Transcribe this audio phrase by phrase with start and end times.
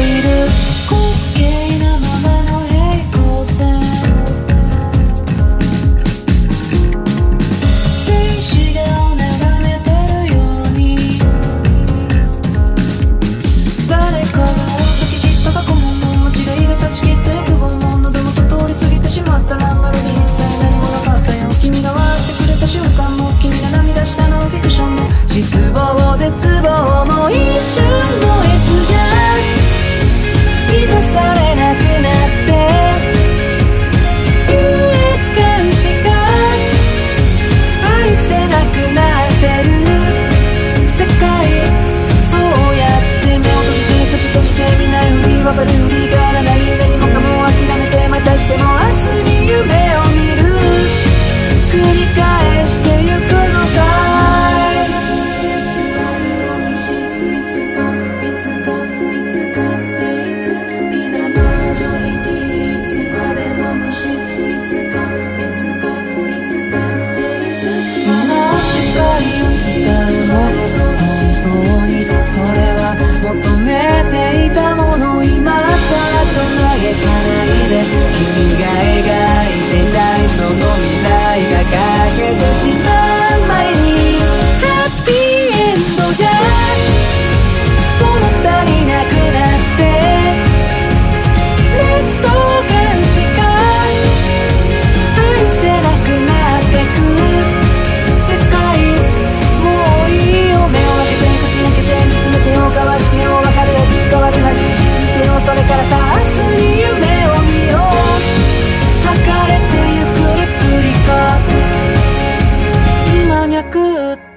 [0.00, 0.69] later.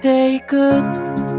[0.04, 1.33] Take good.